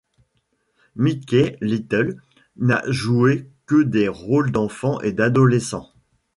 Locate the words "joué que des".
2.89-4.07